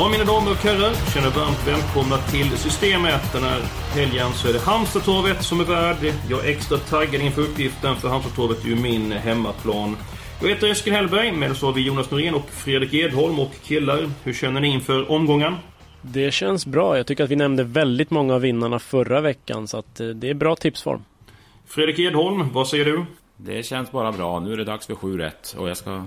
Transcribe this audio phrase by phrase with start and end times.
[0.00, 3.32] Ja, mina damer och herrar, känner varmt välkomna till Systemet.
[3.32, 3.60] Den här
[3.94, 6.14] helgen så är det Halmstadtorvet som är värd.
[6.30, 9.96] Jag är extra taggad inför uppgiften för Halmstadtorvet är ju min hemmaplan.
[10.40, 14.10] Jag heter Eskil Hellberg, med oss har vi Jonas Norén och Fredrik Edholm och killar.
[14.24, 15.54] Hur känner ni inför omgången?
[16.02, 16.96] Det känns bra.
[16.96, 20.30] Jag tycker att vi nämnde väldigt många av vinnarna förra veckan så att eh, det
[20.30, 21.04] är bra tipsform.
[21.66, 23.04] Fredrik Edholm, vad säger du?
[23.36, 24.40] Det känns bara bra.
[24.40, 26.04] Nu är det dags för 7 rätt och jag ska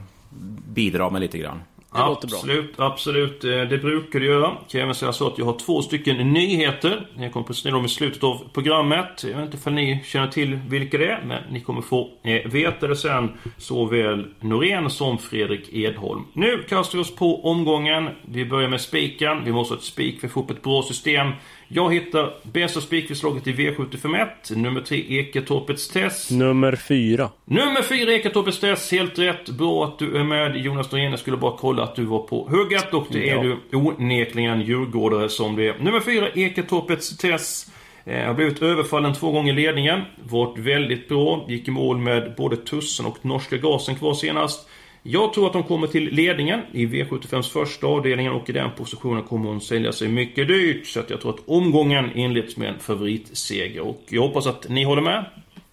[0.67, 1.61] bidra med lite grann.
[1.94, 2.38] Det låter bra.
[2.38, 3.44] absolut, absolut.
[3.44, 4.47] Eh, det brukar du göra.
[4.47, 7.08] Kan jag även säga så att jag har två stycken nyheter.
[7.17, 9.23] Jag kommer presentera dem i slutet av programmet.
[9.23, 12.52] Jag vet inte om ni känner till vilka det är, men ni kommer få eh,
[12.52, 13.31] veta det sen.
[13.58, 16.25] Såväl Norén som Fredrik Edholm.
[16.34, 18.09] Nu kastar vi oss på omgången.
[18.25, 19.45] Vi börjar med spiken.
[19.45, 21.31] Vi måste ha ett spik för att få upp ett bra system.
[21.73, 24.27] Jag hittar bästa spikförslaget i V751.
[24.55, 26.31] Nummer 3 Eketorpets test.
[26.31, 27.30] Nummer fyra.
[27.45, 29.50] Nummer 4 Eketorpets test, helt rätt.
[29.50, 31.11] Bra att du är med Jonas Norén.
[31.11, 33.55] Jag skulle bara kolla att du var på hugget och det är Ja.
[33.72, 35.75] du onekligen djurgårdare som det är.
[35.80, 37.72] Nummer 4 Eketorpets test.
[38.06, 40.02] Eh, har blivit överfallen två gånger i ledningen.
[40.23, 41.45] Varit väldigt bra.
[41.50, 44.69] Gick i mål med både tussen och norska gasen kvar senast.
[45.03, 49.23] Jag tror att hon kommer till ledningen i V75s första avdelningen och i den positionen
[49.23, 50.88] kommer hon sälja sig mycket dyrt.
[50.88, 53.81] Så att jag tror att omgången inleds med en favoritseger.
[53.81, 55.25] Och jag hoppas att ni håller med.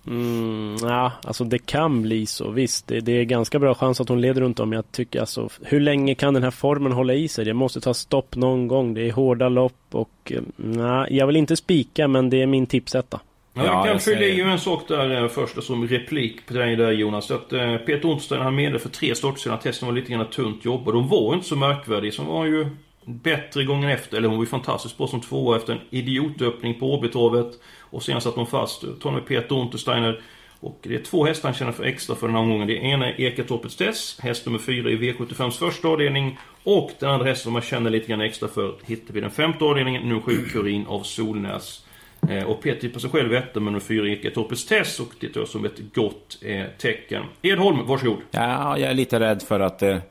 [0.07, 2.51] Mm, ja, alltså det kan bli så.
[2.51, 4.73] Visst, det, det är ganska bra chans att hon leder runt om.
[4.73, 7.45] Jag tycker alltså, hur länge kan den här formen hålla i sig?
[7.45, 8.95] Det måste ta stopp någon gång.
[8.95, 12.67] Det är hårda lopp och eh, nej, jag vill inte spika men det är min
[12.67, 13.21] tipsetta.
[13.59, 16.55] Ja, Ja, jag kan jag fylla i en sak där eh, först som replik på
[16.55, 17.31] dig där Jonas.
[17.31, 20.27] Att eh, Peter Ontstein han meddelade för tre starter sedan att testen var lite grann
[20.27, 20.87] tunt jobb.
[20.87, 22.13] Och de var inte så märkvärdiga.
[22.13, 22.67] Så var ju
[23.05, 24.17] bättre gången efter.
[24.17, 27.53] Eller hon var ju fantastiskt bra som tvåa efter en idiotöppning på Åbytorvet.
[27.81, 28.85] Och sen satt de fast.
[29.01, 30.21] Tar med Peter Untersteiner.
[30.61, 32.69] Och det är två hästar han känner för extra för den här omgången.
[32.69, 36.39] Det ena är Eketorpets Tess, häst nummer fyra i V75s första avdelning.
[36.65, 39.65] Och den andra hästen som man känner lite grann extra för hittar vi den femte
[39.65, 41.85] avdelningen, nummer sju Kurin av Solnäs.
[42.29, 45.41] Eh, och Peter tippar sig själv etta men nummer fyra Eketorpets Tess och det tar
[45.41, 47.25] jag som ett gott eh, tecken.
[47.43, 48.19] Edholm, varsågod.
[48.31, 50.03] Ja, jag är lite rädd för att det,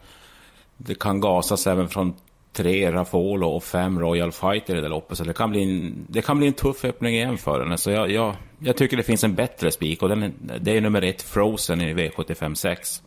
[0.78, 2.14] det kan gasas även från
[2.54, 5.18] tre Rafolo och fem Royal Fighter i det loppet.
[5.18, 7.78] Så det kan bli en, det kan bli en tuff öppning igen för henne.
[7.78, 11.02] Så jag, jag, jag tycker det finns en bättre spik och den, det är nummer
[11.02, 13.02] ett Frozen i V75 6.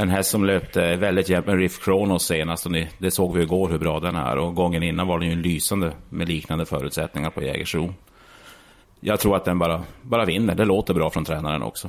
[0.00, 3.42] En häst som löpte väldigt jämnt med Riff Kronos senast och ni, det såg vi
[3.42, 4.38] igår hur bra den är.
[4.38, 7.94] Och gången innan var den ju lysande med liknande förutsättningar på Jägersro.
[9.00, 10.54] Jag tror att den bara, bara vinner.
[10.54, 11.88] Det låter bra från tränaren också.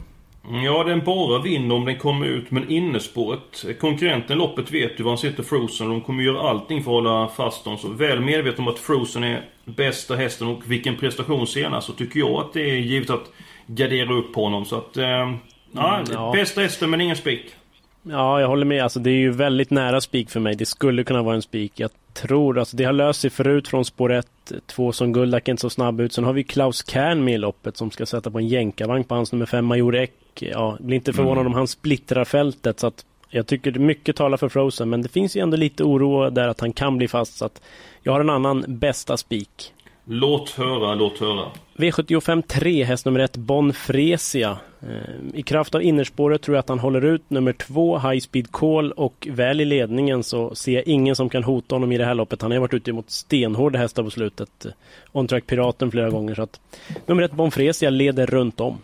[0.66, 3.66] Ja, den bara vinner om den kommer ut, men innespåret.
[3.80, 6.96] Konkurrenten i loppet vet ju var han sitter Frozen de kommer göra allting för att
[6.96, 7.78] hålla fast dem.
[7.78, 12.20] Så väl medveten om att Frozen är bästa hästen och vilken prestation senast så tycker
[12.20, 13.31] jag att det är givet att
[13.68, 14.66] gardera upp på honom.
[14.66, 14.97] Så att...
[14.97, 15.34] Eh,
[15.72, 16.31] ja, ja.
[16.36, 17.56] bästa hästen men ingen spik.
[18.03, 18.83] Ja, jag håller med.
[18.83, 20.55] Alltså, det är ju väldigt nära spik för mig.
[20.55, 21.73] Det skulle kunna vara en spik.
[21.75, 24.27] Jag tror, alltså det har löst sig förut från spår 1.
[24.65, 26.13] Två som Guldak är inte så snabb ut.
[26.13, 29.15] Sen har vi Klaus Kern med i loppet som ska sätta på en jänkarvagn på
[29.15, 30.13] hans nummer 5 Major Eck.
[30.39, 32.79] Ja, blir inte förvånad om han splittrar fältet.
[32.79, 34.89] Så att jag tycker det mycket talar för Frozen.
[34.89, 37.37] Men det finns ju ändå lite oro där att han kan bli fast.
[37.37, 37.61] Så att
[38.03, 39.73] jag har en annan bästa spik.
[40.12, 41.46] Låt höra, låt höra.
[41.78, 44.58] V75 3, häst nummer 1, Bon Fresia.
[44.81, 48.52] Eh, I kraft av innerspåret tror jag att han håller ut nummer 2, High Speed
[48.52, 52.06] Call och väl i ledningen så ser jag ingen som kan hota honom i det
[52.06, 52.42] här loppet.
[52.42, 54.66] Han har varit ute mot stenhårda hästar på slutet.
[54.66, 54.72] Eh,
[55.12, 56.59] On Track Piraten flera gånger så att
[57.05, 58.78] nummer 1, Bon Fresia leder runt om.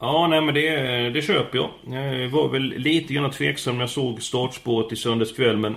[0.00, 1.70] Ja, nej men det, det köper jag.
[2.20, 5.76] Jag var väl lite grann tveksam när jag såg startspåret i söndags kväll men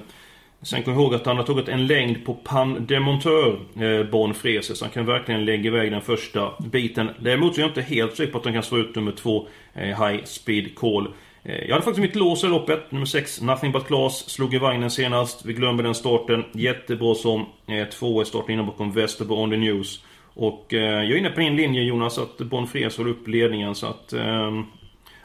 [0.67, 4.33] Sen kom jag ihåg att han har tagit en längd på Pan Demonteur, eh, Bon
[4.33, 7.09] Frese, så han kan verkligen lägga iväg den första biten.
[7.19, 9.47] Däremot så är jag inte helt säker på att han kan slå ut nummer två,
[9.73, 11.07] eh, High Speed Call.
[11.43, 14.57] Eh, jag hade faktiskt mitt lås i loppet, nummer 6, Nothing But Class, slog i
[14.57, 15.45] vagnen senast.
[15.45, 16.43] Vi glömmer den starten.
[16.51, 20.03] Jättebra som eh, två i starten innan bakom Westerbo On The News.
[20.33, 23.75] Och eh, jag är inne på din linje Jonas, att Bon Frese håller upp ledningen
[23.75, 24.13] så att...
[24.13, 24.61] Eh,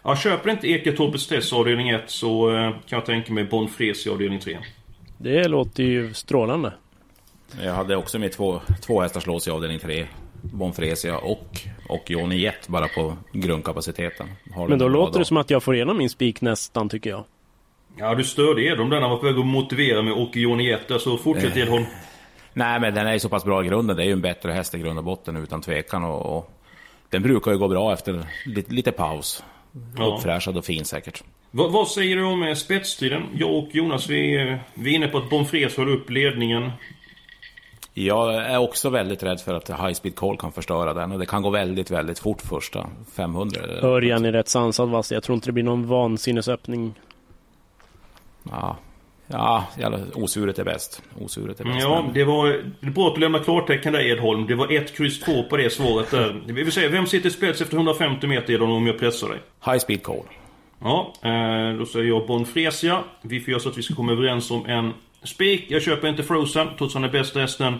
[0.05, 4.09] ja, köper inte Eketorpets Test avdelning 1 så eh, kan jag tänka mig Bon Frese
[4.09, 4.59] i avdelning 3.
[5.22, 6.72] Det låter ju strålande.
[7.62, 10.06] Jag hade också med två, två hästars lås i avdelning 3.
[10.42, 14.26] Bonfresia och, och Johnny Jet bara på grundkapaciteten.
[14.54, 15.20] Har Men då låter dag.
[15.20, 17.24] det som att jag får igenom min spik nästan tycker jag.
[17.96, 19.00] Ja, du störde Edholm där.
[19.00, 21.00] Han var på väg att motivera med Åke Johnny Jet.
[21.00, 21.84] Så fortsätt Edholm.
[22.52, 23.96] Nej, men den är ju så pass bra i grunden.
[23.96, 26.04] Det är ju en bättre häst i grund och botten utan tvekan.
[26.04, 26.50] Och, och
[27.10, 29.44] den brukar ju gå bra efter lite, lite paus.
[29.98, 30.04] Ja.
[30.16, 31.22] Uppfräschad och fin säkert.
[31.50, 33.22] Vad, vad säger du om eh, spetstiden?
[33.34, 36.70] Jag och Jonas, vi, eh, vi är inne på att Bonfres håller upp ledningen.
[37.94, 41.12] Jag är också väldigt rädd för att High Speed Call kan förstöra den.
[41.12, 42.86] Och det kan gå väldigt, väldigt fort första
[43.16, 43.60] 500.
[43.62, 45.12] eller- Örjan är rätt sansad vass.
[45.12, 46.94] Jag tror inte det blir någon vansinnesöppning.
[48.50, 48.76] Ja,
[49.32, 51.02] ja jävla, osuret är bäst.
[51.20, 51.76] Osuret är bäst.
[51.81, 52.46] Ja, men- det var
[52.81, 54.46] det är bra att du lämnar klartecken där Edholm.
[54.46, 56.43] Det var ett kryss två på det svaret där.
[56.46, 59.38] Vi vill säga, vem sitter i spets efter 150 meter Edholm om jag pressar dig?
[59.67, 60.23] High Speed Call.
[60.84, 62.99] Ja, eh, då säger jag Bonfresia.
[63.23, 64.93] Vi får göra så att vi ska komma överens om en
[65.25, 65.64] spik.
[65.69, 67.75] Jag köper inte Frozen, trots han är bästa hästen.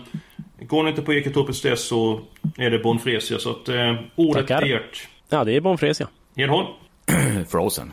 [0.59, 2.19] Går ni inte på Eketorpets test så
[2.57, 3.39] är det Bonfresia.
[3.39, 4.67] Så att eh, ordet Tackar.
[4.67, 5.07] är ert.
[5.29, 6.07] Ja, det är Bonfresia.
[6.35, 6.67] Edholm?
[7.49, 7.91] Frozen.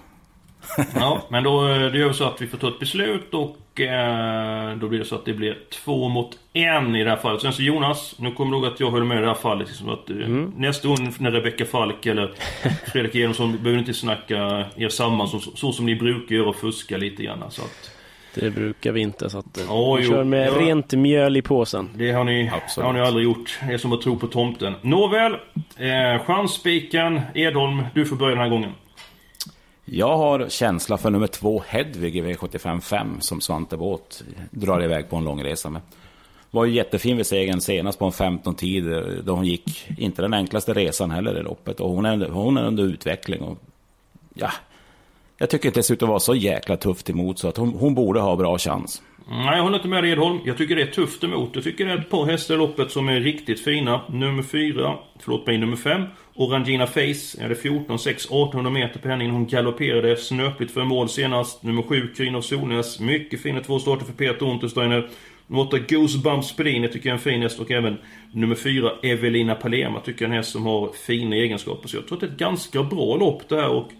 [0.94, 3.80] Ja, men då eh, det gör vi så att vi får ta ett beslut och
[3.80, 7.42] eh, då blir det så att det blir två mot en i det här fallet.
[7.42, 9.68] Sen så Jonas, nu kommer du ihåg att jag höll med i det här fallet.
[9.68, 10.16] Liksom att, eh,
[10.56, 12.30] Nästa gång när Rebecka Falk eller
[12.92, 16.96] Fredrik Edensson behöver inte snacka er samman så, så som ni brukar göra och fuska
[16.96, 17.44] lite grann.
[17.50, 17.90] Så att,
[18.34, 19.60] Det brukar vi inte så att...
[19.68, 20.10] Ja, vi jo.
[20.10, 20.60] kör med Ja.
[20.60, 21.88] rent mjöl i påsen.
[21.94, 22.86] det har ni, Absolut.
[22.86, 23.58] har ni aldrig gjort.
[23.68, 24.74] Det är som att tro på tomten.
[24.82, 25.32] Nåväl,
[25.76, 27.20] eh, chansspiken.
[27.34, 28.72] Edholm, du får börja den här gången.
[29.92, 35.10] Jag har känsla för nummer två Hedvig i V75 5 som Svante Båth drar iväg
[35.10, 35.82] på en lång resa med.
[36.50, 38.84] Var ju jättefin vid segern senast på en 15 tid
[39.24, 41.80] då hon gick, inte den enklaste resan heller i loppet.
[41.80, 43.40] Och hon är, hon är under utveckling.
[43.40, 43.58] Och,
[44.34, 44.50] ja,
[45.38, 48.20] jag tycker dessutom det ser vara så jäkla tufft emot så att hon, hon borde
[48.20, 49.02] ha bra chans.
[49.28, 50.34] Nej, jag håller inte med Redholm.
[50.34, 50.46] Edholm.
[50.46, 51.50] Jag tycker det är tufft emot.
[51.54, 54.00] Jag tycker det är ett par hästar i loppet som är riktigt fina.
[54.08, 56.02] Nummer fyra, förlåt mig, nummer fem.
[56.40, 57.44] Orangina Face.
[57.44, 59.30] Är det 14, 6, 1800 meter på henne.
[59.30, 61.62] Hon galopperade snöpligt för mål senast.
[61.62, 63.00] Nummer 7, Kryn av Solnäs.
[63.00, 65.10] Mycket fina två starter för Peter Untersteiner.
[65.46, 66.82] Nummer 8, Goosebumps Pelin.
[66.82, 67.60] Tycker jag är en fin häst.
[67.60, 67.98] Och även
[68.32, 70.00] nummer 4, Evelina Palema.
[70.00, 71.88] Tycker jag är en häst som har fina egenskaper.
[71.88, 73.68] Så jag tror att det är ett ganska bra lopp det här.
[73.68, 73.90] Och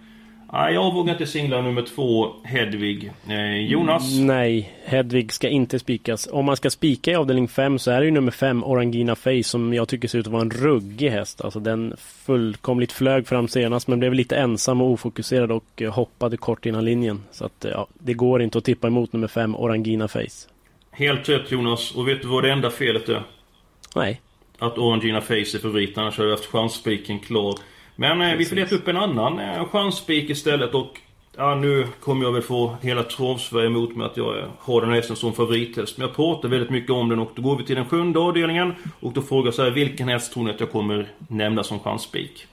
[0.52, 3.12] Nej, jag vågar inte singla nummer två, Hedvig.
[3.28, 4.18] Eh, Jonas?
[4.18, 6.28] Nej, Hedvig ska inte spikas.
[6.32, 9.42] Om man ska spika i avdelning 5 så är det ju nummer 5, Orangina Face,
[9.42, 11.40] som jag tycker ser ut att vara en ruggig häst.
[11.40, 16.36] Alltså den fullkomligt flög fram senast men blev lite ensam och ofokuserad och eh, hoppade
[16.36, 17.22] kort innan linjen.
[17.32, 20.48] Så att eh, ja, det går inte att tippa emot nummer 5, Orangina Face.
[20.90, 21.94] Helt rätt Jonas.
[21.94, 23.22] Och vet du vad det enda felet är?
[23.96, 24.20] Nej,
[24.58, 27.54] Att Orangina Face är favorit, annars hade vi haft chansspiken klar.
[28.00, 30.98] Men eh, vi får leta upp en annan eh, chansspik istället och...
[31.36, 34.90] Ja, nu kommer jag väl få hela Travsverige emot mig att jag eh, har den
[34.90, 35.98] hästen som favorithäst.
[35.98, 38.74] Men jag pratar väldigt mycket om den och då går vi till den sjunde avdelningen.
[39.00, 41.80] Och då frågar jag så här, vilken häst tror ni att jag kommer nämna som
[41.80, 42.46] chansspik?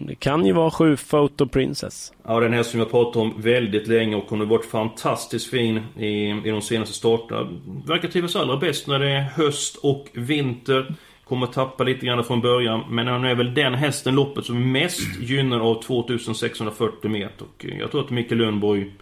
[0.00, 2.12] det kan ju vara 7 Photo Princess.
[2.26, 5.80] Ja, den här som jag pratat om väldigt länge och hon har varit fantastiskt fin
[5.98, 7.48] i, i de senaste starterna.
[7.86, 10.94] Verkar trivas allra bäst när det är höst och vinter.
[11.28, 12.84] Kommer tappa lite grann från början.
[12.88, 17.44] Men han är väl den hästen loppet som är mest gynnad av 2640 meter.
[17.44, 18.92] Och jag tror att Micke Lundborg...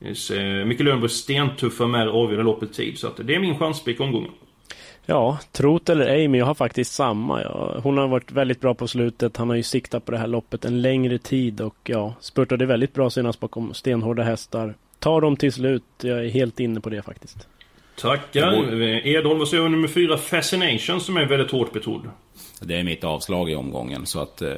[0.00, 2.98] Eh, Micke Lundborg stentuffa med avgöra loppet tid.
[2.98, 4.30] Så att det är min chanspik omgången.
[5.06, 7.42] Ja, trot eller ej, men jag har faktiskt samma.
[7.42, 9.36] Ja, hon har varit väldigt bra på slutet.
[9.36, 12.94] Han har ju siktat på det här loppet en längre tid och ja, spurtade väldigt
[12.94, 14.74] bra senast bakom stenhårda hästar.
[14.98, 15.84] Tar dem till slut.
[16.02, 17.48] Jag är helt inne på det faktiskt.
[18.00, 18.82] Tackar.
[19.06, 22.10] Edholm, vad säger du om nummer 4 Fascination som är väldigt hårt betrodd?
[22.60, 24.54] Det är mitt avslag i omgången så att eh,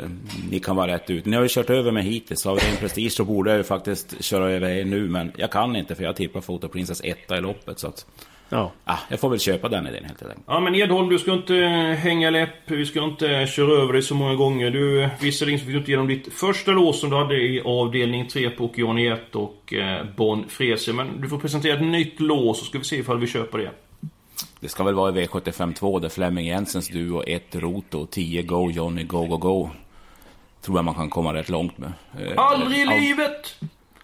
[0.50, 1.25] ni kan vara rätt ut.
[1.25, 2.46] Ni har ju kört över mig hittills.
[2.46, 5.08] Av ren prestige så borde jag ju faktiskt köra över er nu.
[5.08, 7.78] Men jag kan inte för jag tippar Photo Princess etta i loppet.
[7.78, 8.06] Så att,
[8.54, 10.40] Ja, ah, jag får väl köpa den idén helt enkelt.
[10.47, 11.54] Ja men Edholm, du ska inte
[12.00, 12.71] hänga läpp.
[12.71, 14.71] Vi ska inte köra över dig så många gånger.
[14.71, 18.28] Du, visserligen så fick du inte igenom ditt första lås som du hade i avdelning
[18.28, 20.94] 3 på Okeani 1 och eh, Bon Fresia.
[20.94, 23.71] Men du får presentera ett nytt lås så ska vi se ifall vi köper det.
[24.61, 28.71] Det ska väl vara i V75 2 där Flemming Jensens duo 1 Roto 10 Go
[28.71, 29.71] Johnny Go Go Go.
[30.61, 31.92] Tror jag man kan komma rätt långt med.
[32.21, 33.54] Eh, Aldrig i livet!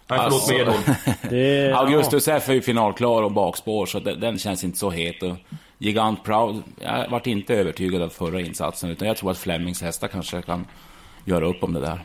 [0.09, 0.51] Nej förlåt Alltså.
[0.53, 0.83] mig Edholm.
[1.29, 1.73] det...
[1.73, 5.23] Augustus F är ju finalklar och bakspår så den, den känns inte så het.
[5.23, 5.35] Och
[5.77, 10.07] Gigant Proud, jag vart inte övertygad av förra insatsen utan jag tror att Flemings hästar
[10.07, 10.65] kanske kan
[11.25, 12.01] göra upp om det där.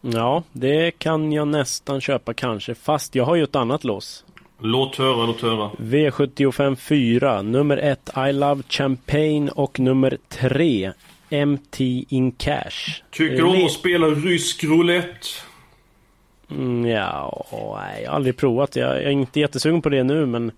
[0.00, 2.74] Ja, det kan jag nästan köpa kanske.
[2.74, 4.24] Fast jag har ju ett annat lås.
[4.60, 5.70] Låt höra, låt höra.
[5.78, 10.92] V75 4, nummer 1 I Love Champagne och nummer 3
[11.46, 13.02] MT In Cash.
[13.10, 15.26] Tycker Eh, om att spela rysk roulette.
[16.58, 18.76] Mm, ja, jag har aldrig provat.
[18.76, 20.52] Jag, jag är inte jättesugen på det nu men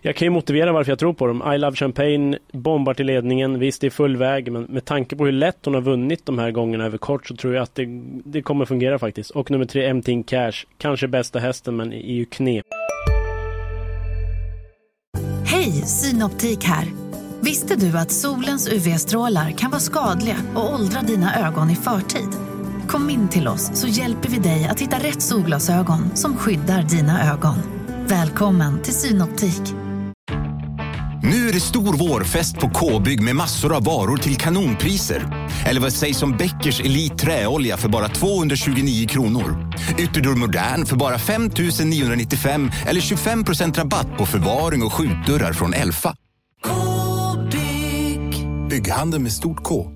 [0.00, 1.52] jag kan ju motivera varför jag tror på dem.
[1.54, 3.58] I Love Champagne bombar till ledningen.
[3.58, 6.38] Visst, det är full väg men med tanke på hur lätt hon har vunnit de
[6.38, 7.86] här gångerna över kort så tror jag att det,
[8.24, 9.30] det kommer fungera faktiskt.
[9.30, 10.66] Och nummer tre, MT Cash.
[10.78, 12.66] Kanske bästa hästen men är ju knep.
[15.46, 16.86] Hej, Synoptik här.
[17.40, 22.53] Visste du att solens UV-strålar kan vara skadliga och åldra dina ögon i förtid?
[22.88, 27.32] Kom in till oss så hjälper vi dig att hitta rätt solglasögon som skyddar dina
[27.32, 27.56] ögon.
[28.06, 29.74] Välkommen till Synoptik.
[31.22, 35.48] Nu är det stor vårfest på K-bygg med massor av varor till kanonpriser.
[35.66, 39.72] Eller vad sägs om Bäckers Elite Träolja för bara 229 kronor?
[39.98, 41.50] Ytterdörr Modern för bara 5
[41.84, 46.16] 995 eller 25% rabatt på förvaring och skjutdörrar från Elfa.
[46.64, 48.46] K-bygg.
[48.70, 49.86] Bygghandeln med stort K.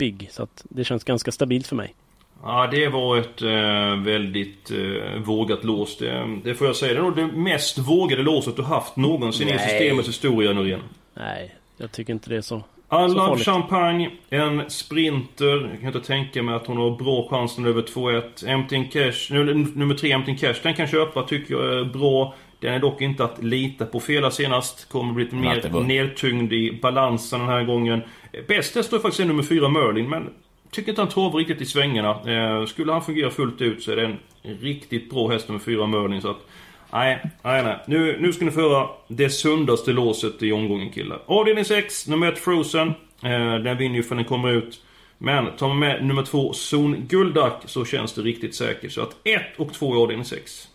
[0.00, 1.94] Big, så att det känns ganska stabilt för mig.
[2.42, 5.96] Ja, det var ett eh, väldigt eh, vågat lås.
[5.98, 6.92] Det, det får jag säga.
[6.92, 9.68] Det är nog det mest vågade låset du haft någonsin i Nej.
[9.68, 10.80] systemets historia nu igen.
[11.14, 12.56] Nej, jag tycker inte det är så.
[12.56, 13.44] I Så love farligt.
[13.44, 15.68] champagne, en sprinter.
[15.70, 18.48] Jag kan inte tänka mig att hon har bra chans nu över 2-1.
[18.48, 22.34] Empty Cash, nu, nummer 3 Empty Cash, den kan köpa tycker jag är bra.
[22.60, 24.00] Den är dock inte att lita på.
[24.00, 28.02] Fela senast, kommer bli lite mer nedtyngd i balansen den här gången.
[28.48, 30.30] Bäst häst står faktiskt i nummer 4 Merlin, men
[30.70, 32.10] tycker inte han travar riktigt i svängarna.
[32.10, 35.86] Eh, skulle han fungera fullt ut så är det en riktigt bra häst nummer 4
[35.86, 36.22] Merlin.
[36.22, 36.46] Så att,
[36.92, 37.76] nej, nej, nej.
[37.86, 41.22] Nu, nu ska ni få höra det sundaste låset i omgången killar.
[41.26, 42.88] Avdelning 6, nummer 1 Frozen.
[43.22, 44.80] Eh, den vinner ju för den kommer ut.
[45.18, 48.92] Men tar man med nummer 2 Zon Guldak så känns det riktigt säkert.
[48.92, 50.69] Så att 1 och 2 i avdelning 6.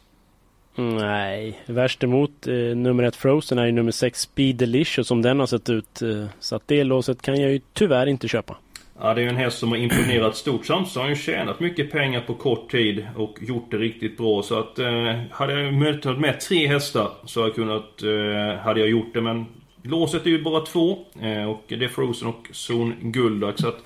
[0.76, 5.40] Nej, värst emot eh, nummer ett Frozen är ju nummer sex Speed Delicious som den
[5.40, 6.02] har sett ut.
[6.02, 8.58] Eh, så att det låset kan jag ju tyvärr inte köpa.
[9.00, 10.66] Ja, det är ju en häst som har imponerat stort.
[10.66, 14.44] Samtidigt har han ju tjänat mycket pengar på kort tid och gjort det riktigt bra.
[14.44, 18.80] Så att eh, hade jag möjligtvis med tre hästar så hade jag kunnat, eh, hade
[18.80, 19.22] jag gjort det.
[19.22, 19.46] Men
[19.82, 20.98] låset är ju bara två.
[21.22, 23.60] Eh, och det är Frozen och Zon Guldak.
[23.60, 23.84] Så att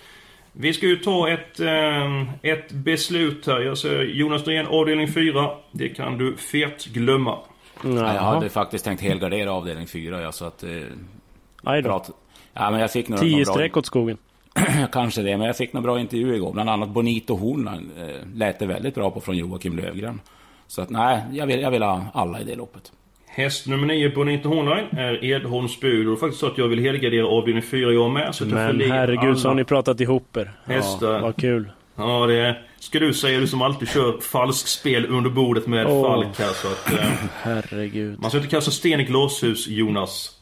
[0.54, 3.60] vi ska ju ta ett, eh, ett beslut här.
[3.60, 5.50] Jag säger Jonas Norén, avdelning 4.
[5.72, 7.38] Det kan du fet glömma.
[7.84, 10.64] Ja, jag hade faktiskt tänkt helgardera avdelning 4, ja, så att...
[10.64, 10.70] Eh,
[11.64, 11.90] Aj då.
[11.90, 12.12] prat...
[12.54, 13.54] Ja, men jag fick några, Tio några bra...
[13.54, 14.18] streck åt skogen.
[14.92, 16.54] Kanske det, men jag fick några bra intervjuer igår.
[16.54, 20.22] Bland annat Bonito Horn eh, lät det väldigt bra på från Joakim Lövgren.
[20.68, 22.92] Så att nej, jag vill, jag vill ha alla i det loppet.
[23.40, 26.08] Häst nummer 9 Bonito Hornline är Edholms bud.
[26.08, 28.36] Och det är faktiskt så att jag vill helgardera avdelning 4 jag med.
[28.36, 30.52] Så Men herregud så har alla ni pratat ihop er.
[30.66, 31.20] Hästar.
[31.22, 31.72] Vad kul.
[31.96, 32.62] Ja, det är...
[32.80, 36.02] Ska du säga, du som alltid kör falsk spel under bordet med Åh.
[36.04, 36.94] Falk här så att...
[36.94, 37.10] Eh,
[37.42, 38.20] Herregud.
[38.22, 40.36] man ska inte kasta sten i glashus, Jonas.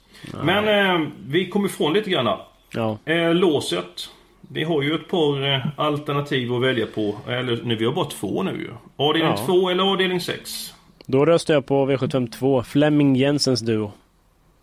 [0.44, 0.68] Men
[1.02, 2.40] eh, vi kommer ifrån lite grann.
[2.74, 2.98] Ja.
[3.06, 4.10] Eh, låset.
[4.42, 7.16] Vi har ju ett par eh, alternativ att välja på.
[7.28, 8.70] Eller nu, vi har bara två nu ju.
[9.06, 9.46] Avdelning Ja.
[9.46, 10.74] 2 eller avdelning 6?
[11.10, 13.92] Då röstar jag på V752 Fleming Jensens duo.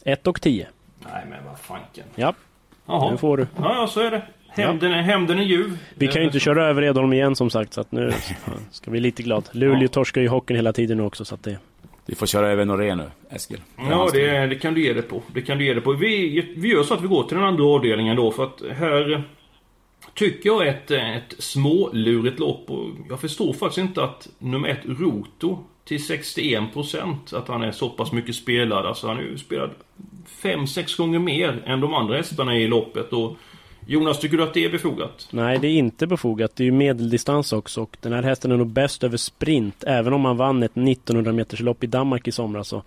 [0.05, 0.69] 1 och 10.
[1.13, 2.05] Nej men vad fanken.
[2.15, 2.35] Ja,
[2.87, 3.11] Jaha.
[3.11, 3.47] nu får du.
[3.57, 4.23] Ja, ja, så är det.
[4.49, 5.79] Hämnden, är, hämnden är ljuv.
[5.95, 8.13] Vi kan ju inte köra över Edholm igen som sagt så att nu
[8.71, 9.49] ska vi lite glad.
[9.53, 9.89] Luleå Ja.
[9.89, 11.59] torskar ju hockeyn hela tiden nu också så att det...
[12.07, 13.61] Vi får köra över Norén nu, Eskil.
[13.91, 15.23] Ja, det, det kan du ge det på.
[15.35, 15.93] Det kan du ge det på.
[15.93, 19.23] Vi, vi gör så att vi går till den andra avdelningen då för att här
[20.15, 25.59] tycker jag ett, ett smålurigt lopp och jag förstår faktiskt inte att nummer ett Roto
[25.85, 28.87] till 61% att han är så pass mycket spelad.
[28.87, 29.71] Alltså han har ju spelat
[30.43, 33.37] 5-6 gånger mer än de andra hästarna i loppet och
[33.87, 35.29] Jonas, tycker du att det är befogat?
[35.31, 36.57] Nej, det är inte befogat.
[36.57, 39.85] Det är ju medeldistans också och den här hästen är nog bäst över sprint.
[39.85, 42.69] Även om han vann ett 1900 meters lopp i Danmark i somras.
[42.69, 42.83] Så,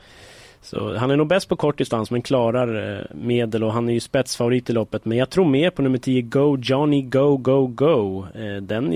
[0.61, 3.93] så han är nog bäst på kort distans men klarar eh, medel och han är
[3.93, 5.05] ju spetsfavorit i loppet.
[5.05, 8.25] Men jag tror mer på nummer 10 Go Johnny Go Go Go.
[8.35, 8.89] Eh, den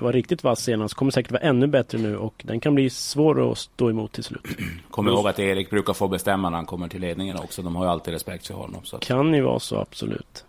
[0.00, 0.94] var riktigt vass senast.
[0.94, 4.24] Kommer säkert vara ännu bättre nu och den kan bli svår att stå emot till
[4.24, 4.46] slut.
[4.90, 7.62] Kom ihåg att Erik brukar få bestämma när han kommer till ledningen också.
[7.62, 8.80] De har ju alltid respekt för honom.
[8.84, 9.02] Så att...
[9.04, 10.44] Kan ju vara så absolut.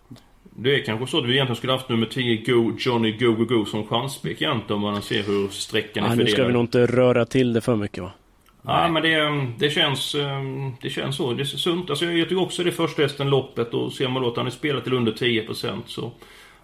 [0.58, 3.44] Det är kanske så att vi egentligen skulle haft nummer 10 Go Johnny Go Go
[3.44, 6.32] Go som chanspik egentligen om man ser hur sträckan är Ah, nu fördelad.
[6.32, 8.12] ska vi nog inte röra till det för mycket va?
[8.66, 10.14] Ja, men det, det känns...
[10.14, 10.40] eh,
[10.82, 11.32] Det känns så.
[11.32, 11.90] Det är sunt.
[11.90, 14.46] Alltså, jag tycker också det är första hästen loppet och ser man då att han
[14.46, 16.12] är spelat till under 10% så...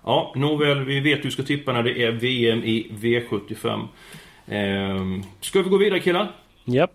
[0.04, 0.85] Ja, nåväl.
[0.85, 3.88] Vi vet hur vi ska tippa när det är VM i V75.
[4.49, 6.30] Ehm, ska vi gå vidare killar?
[6.64, 6.90] Japp.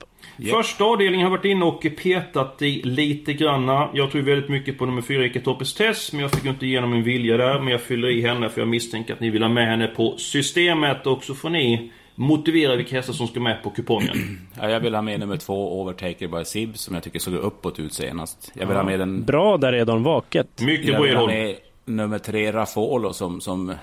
[0.52, 3.90] Första avdelningen har varit inne och petat i lite granna.
[3.94, 6.90] Jag tror väldigt mycket på nummer 4, Ike Toppes Tess, men jag fick inte igenom
[6.90, 7.60] min vilja där.
[7.60, 10.18] Men jag fyller i henne för jag misstänker att ni vill ha med henne på
[10.18, 14.40] systemet och så får ni motivera vilka hästar som ska med på kupongen.
[14.62, 17.80] Ja, jag vill ha med nummer två, Overtaker by Sib, som jag tycker såg uppåt
[17.80, 18.52] ut senast.
[18.54, 19.24] Jag vill ha med den...
[19.24, 20.62] Bra där redan vaket.
[20.62, 21.56] Mycket Jag vill ha med
[21.86, 23.74] nummer tre, Rafolo, som, som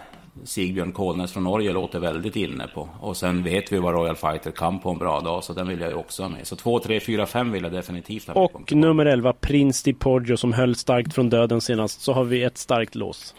[0.44, 2.88] Sigbjörn Kolnes från Norge låter väldigt inne på.
[3.00, 5.80] Och sen vet vi vad Royal Fighter kan på en bra dag, så den vill
[5.80, 6.46] jag ju också ha med.
[6.46, 8.50] Så 2, 3, 4, 5 vill jag definitivt ha med.
[8.52, 12.00] Och nummer 11, Prince di Poggio som höll starkt från döden senast.
[12.00, 13.34] Så har vi ett starkt lås.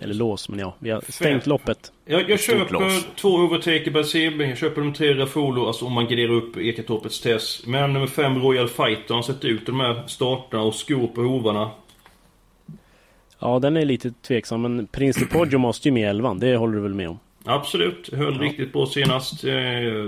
[0.00, 1.92] Eller lås, men ja, vi har stängt loppet.
[2.04, 3.06] Jag, jag köper lås.
[3.16, 7.66] två Overtaker Basim, jag köper de tre Rafolo, alltså om man graderar upp Eketorpets test.
[7.66, 11.70] Men nummer fem Royal Fighter har sett ut de här starterna och skor på hovarna.
[13.38, 16.38] Ja, den är lite tveksam, men Prince di Poggio måste ju med i elvan.
[16.38, 17.18] Det håller du väl med om?
[17.44, 19.44] Absolut, höll riktigt bra senast.
[19.44, 19.52] Eh,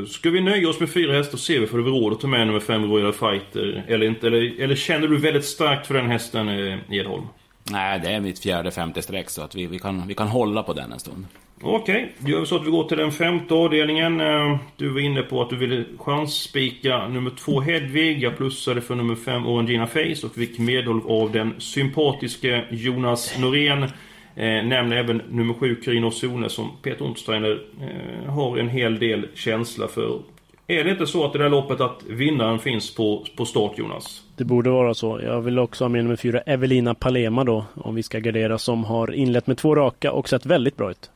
[0.09, 2.27] ska vi nöja oss med fyra hästar och se vi får vi råd att ta
[2.27, 4.27] med nummer fem Royal Fighter eller inte?
[4.27, 7.25] Eller, eller känner du väldigt starkt för den hästen, eh, Edholm?
[7.71, 10.63] Nej, det är mitt fjärde, femte streck, så att vi, vi, kan, vi kan hålla
[10.63, 11.27] på den en stund.
[11.63, 14.21] Okej, då gör vi så att vi går till den femte avdelningen.
[14.21, 18.23] Eh, du var inne på att du ville chansspika nummer två Hedvig.
[18.23, 23.83] Jag plussade för nummer fem Orangina Face och fick medhåll av den sympatiske Jonas Norén.
[23.83, 23.91] Eh,
[24.65, 29.89] nämner även nummer sju Carino Zone som Peter Ontsteiner eh, har en hel del känsla
[29.89, 30.21] för.
[30.67, 33.79] Är det inte så att i det här loppet att vinnaren finns på, på start
[33.79, 34.23] Jonas?
[34.37, 35.21] Det borde vara så.
[35.23, 38.85] Jag vill också ha med nummer fyra, Evelina Palema då, om vi ska gardera, som
[38.85, 41.11] har inlett med två raka och sett väldigt bra ut.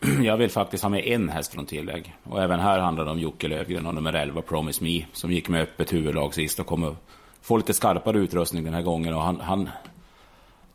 [0.24, 2.14] Jag vill faktiskt ha med en häst från tillägg.
[2.24, 5.48] Och även här handlar det om Jocke Löfgren och nummer 11, Promise Me, som gick
[5.48, 6.94] med öppet huvudlag sist och kommer
[7.42, 9.14] få lite skarpare utrustning den här gången.
[9.14, 9.68] Och han, han,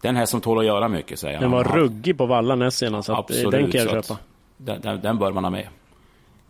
[0.01, 1.51] den här som tål att göra mycket, säger Den han.
[1.51, 4.17] var Han- ruggig på vallan näst senast, så eh, Absolut, den kan jag köpa.
[4.57, 5.67] Den, den, den bör man ha med.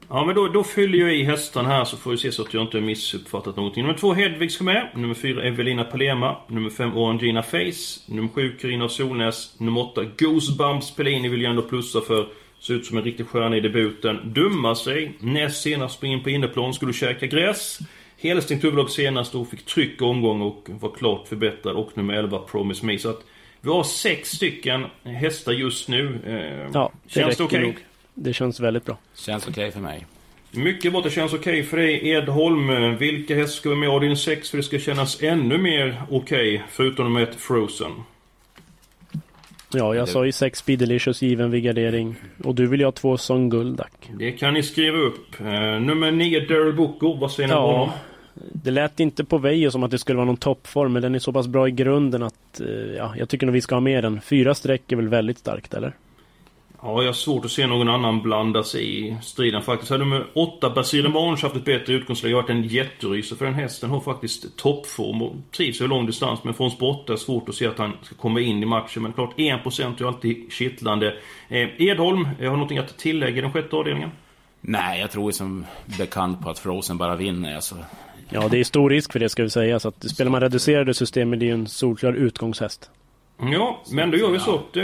[0.10, 2.54] Ja men då, då fyller jag i hästarna här så får vi se så att
[2.54, 3.84] jag inte har missuppfattat någonting.
[3.84, 4.90] Nummer två Hedvig ska med.
[4.96, 6.38] Nummer fyra Evelina Palema.
[6.48, 8.02] Nummer fem Orangina Face.
[8.08, 9.60] Nummer sju Carina Solnäs.
[9.60, 12.28] Nummer åtta Goosebumps Pellini vill jag ändå plussa för.
[12.60, 14.34] Ser ut som en riktig stjärna i debuten.
[14.34, 15.14] Dumma sig.
[15.20, 17.80] Näst senast in på inneplan skulle käka gräs.
[18.22, 21.76] Helstängt huvudlag senast och fick tryck i omgång och var klart förbättrad.
[21.76, 22.98] Och nummer 11 Promise Me.
[23.00, 23.26] Så att
[23.62, 26.20] vi har sex stycken hästar just nu.
[26.26, 27.62] Eh, Ja, det känns det okej?
[27.62, 27.76] nog.
[28.16, 28.98] Det känns väldigt bra.
[29.16, 30.06] Känns okej för mig.
[30.52, 32.98] Mycket bra, det känns okej för dig Edholm.
[32.98, 36.64] Vilka hästar ska vi med i avdelning 6 för det ska kännas ännu mer okej?
[36.70, 37.92] förutom nummer ett Frozen.
[39.74, 42.16] Ja, jag Det- sa ju sex Speedelicious given vid gardering.
[42.44, 44.10] Och du vill ju ha två Son Guldak.
[44.20, 45.40] Det kan ni skriva upp.
[45.40, 45.46] Eh,
[45.80, 47.90] nummer 9 Daryl Boko, vad säger ni om honom?
[48.34, 51.16] Ja, det lät inte på Vejo som att det skulle vara någon toppform, men den
[51.16, 53.80] är så pass bra i grunden att eh, ja, jag tycker nog vi ska ha
[53.80, 54.22] med den.
[54.22, 55.94] Fyra streck är väl väldigt starkt, eller?
[56.88, 59.92] Ja, jag har svårt att se någon annan blanda sig i striden faktiskt.
[59.92, 63.90] Hade nummer 8 Basile Monge haft ett bättre utgångsläge varit en jätterysare för den hästen
[63.90, 66.44] har faktiskt toppform och trivs över lång distans.
[66.44, 69.04] Men från sport är svårt att se att han ska komma in i matchen.
[69.04, 71.14] Men klart 1% är ju alltid kittlande.
[71.50, 74.10] Eh, Edholm, jag har någonting att tillägga i den sjätte avdelningen?
[74.62, 75.66] Nej, jag tror som
[76.00, 77.56] bekant på att Frozen bara vinner.
[77.56, 77.76] Alltså,
[78.30, 79.80] Ja, det är stor risk för det ska vi säga.
[79.80, 82.90] Så att spelar man reducerade system är det ju en solklar utgångshäst.
[83.38, 84.62] Ja, men då gör vi så.
[84.72, 84.82] Det,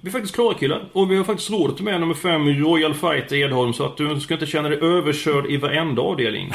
[0.00, 0.88] vi är faktiskt klara killar.
[0.92, 3.72] Och vi har faktiskt råd med nummer 5 Royal Fight Edholm.
[3.72, 6.52] Så att du ska inte känna dig överkörd i varenda avdelning.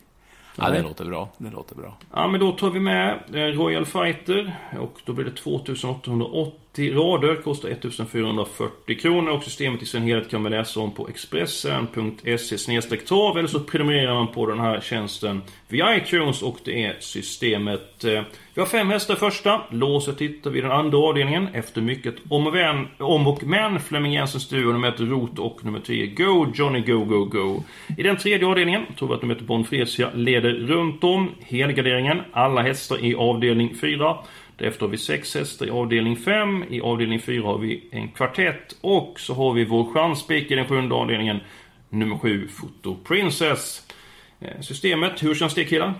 [0.56, 1.28] ja, det låter bra.
[1.38, 1.96] Det låter bra.
[2.14, 4.56] Ja, men då tar vi med eh, Royal Fighter.
[4.80, 7.42] Och då blir det 2880 rader.
[7.42, 9.32] Kostar 1440 kronor.
[9.32, 13.38] Och systemet i sin helhet kan man läsa om på expressen.se trav.
[13.38, 16.42] Eller så prenumererar man på den här tjänsten via iTunes.
[16.42, 18.04] Och det är systemet.
[18.04, 18.22] Eh,
[18.54, 19.60] vi har fem hästar i första.
[19.70, 21.48] Låset hittar vi i den andra avdelningen.
[21.54, 23.80] Efter mycket om och, vän, om och men.
[23.80, 27.62] Flemming Jensens duo nummer ett Rot och nummer 10 Go Johnny Go Go Go.
[27.98, 31.30] I den tredje avdelningen tror vi att nummer ett Bonfresia leder runt om.
[31.40, 32.20] Helgarderingen.
[32.32, 34.16] Alla hästar i avdelning 4.
[34.60, 36.64] Därefter har vi sex hästar i avdelning 5.
[36.70, 38.76] I avdelning 4 har vi en kvartett.
[38.80, 41.40] Och så har vi vår chanspik i den sjunde avdelningen.
[41.88, 43.86] Nummer 7 Foto Princess.
[44.40, 45.94] Eh, Systemet, hur känns det killar?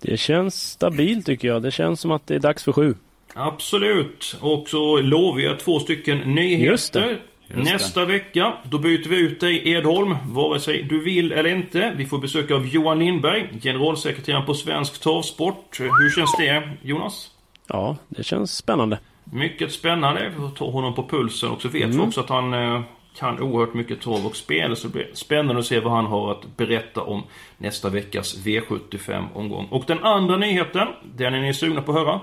[0.00, 1.62] Det känns stabilt tycker jag.
[1.62, 2.94] Det känns som att det är dags för sju.
[3.34, 4.36] Absolut.
[4.40, 6.70] Och så lovar jag två stycken nyheter.
[6.70, 7.18] Just det.
[7.56, 11.92] Just Nästa vecka, då byter vi ut dig Edholm, vare sig du vill eller inte.
[11.96, 15.80] Vi får besök av Johan Lindberg, generalsekreteraren på Svensk Travsport.
[15.80, 17.30] Hur känns det, Jonas?
[17.68, 18.98] Ja, det känns spännande.
[19.24, 20.28] Mycket spännande.
[20.28, 22.08] Vi får ta honom på pulsen och så vet vi Mm.
[22.08, 22.80] också att han eh,
[23.18, 24.76] kan oerhört mycket trav och spel.
[24.76, 27.22] Så det blir spännande att se vad han har att berätta om
[27.58, 29.66] nästa veckas V75-omgång.
[29.70, 32.20] Och den andra nyheten, den är ni sugna på att höra?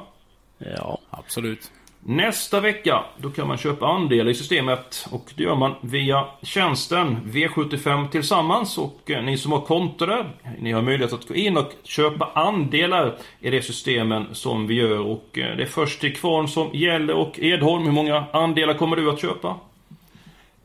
[0.58, 1.72] Ja, Absolut.
[2.08, 7.18] Nästa vecka, då kan man köpa andel i systemet och det gör man via tjänsten
[7.26, 11.58] V75 Tillsammans och eh, ni som har konto där, ni har möjlighet att gå in
[11.58, 16.16] och köpa andelar i det systemen som vi gör och eh, det är först till
[16.16, 19.56] kvarn som gäller och Edholm, hur många andelar kommer du att köpa?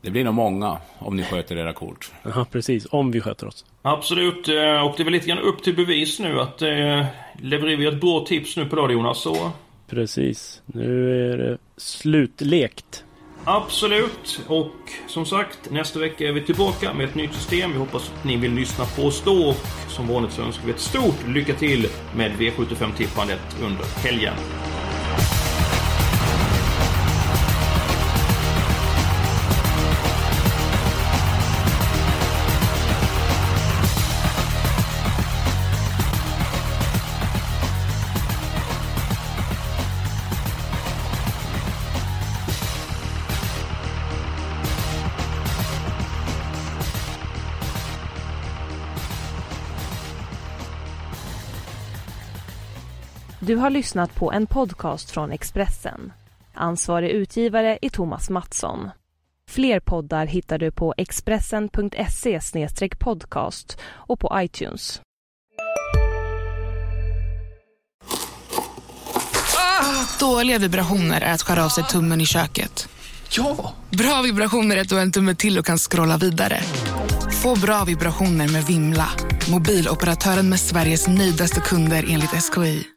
[0.00, 2.12] Det blir nog många om ni sköter era kort.
[2.22, 2.86] ja precis.
[2.90, 3.64] Om vi sköter oss.
[3.82, 7.04] Absolut, eh, och det är väl lite grann upp till bevis nu att eh,
[7.42, 9.50] levererar vi ett bra tips nu på dag Jonas så
[9.90, 10.62] Precis.
[10.66, 13.04] Nu är det slutlekt.
[13.44, 14.40] Absolut.
[14.46, 14.72] Och
[15.06, 17.72] som sagt, nästa vecka är vi tillbaka med ett nytt system.
[17.72, 19.48] Vi hoppas att ni vill lyssna på oss då.
[19.48, 19.56] Och
[19.88, 24.34] som vanligt så önskar vi ett stort lycka till med V75-tippandet under helgen.
[53.50, 56.12] Du har lyssnat på en podcast från Expressen.
[56.54, 58.90] Ansvarig utgivare är Thomas Mattsson.
[59.48, 62.40] Fler poddar hittar du på expressen.se
[62.98, 65.00] podcast och på iTunes.
[70.20, 72.88] Dåliga vibrationer är att skära av sig tummen i köket.
[73.30, 73.74] Ja!
[73.90, 76.60] Bra vibrationer är att du har en tumme till och kan scrolla vidare.
[77.42, 79.08] Få bra vibrationer med Vimla.
[79.50, 82.90] Mobiloperatören med Sveriges nöjdaste kunder enligt SKI.